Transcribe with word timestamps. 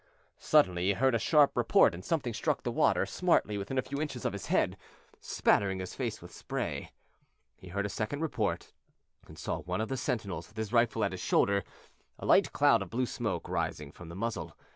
Suddenly 0.39 0.85
he 0.87 0.93
heard 0.93 1.13
a 1.13 1.19
sharp 1.19 1.55
report 1.55 1.93
and 1.93 2.03
something 2.03 2.33
struck 2.33 2.63
the 2.63 2.71
water 2.71 3.05
smartly 3.05 3.55
within 3.55 3.77
a 3.77 3.83
few 3.83 4.01
inches 4.01 4.25
of 4.25 4.33
his 4.33 4.47
head, 4.47 4.75
spattering 5.19 5.77
his 5.77 5.93
face 5.93 6.23
with 6.23 6.31
spray. 6.33 6.91
He 7.55 7.67
heard 7.67 7.85
a 7.85 7.89
second 7.89 8.21
report, 8.21 8.73
and 9.27 9.37
saw 9.37 9.59
one 9.59 9.79
of 9.79 9.89
the 9.89 9.97
sentinels 9.97 10.47
with 10.47 10.57
his 10.57 10.73
rifle 10.73 11.03
at 11.03 11.11
his 11.11 11.21
shoulder, 11.21 11.63
a 12.17 12.25
light 12.25 12.51
cloud 12.51 12.81
of 12.81 12.89
blue 12.89 13.05
smoke 13.05 13.47
rising 13.47 13.91
from 13.91 14.09
the 14.09 14.15
muzzle. 14.15 14.57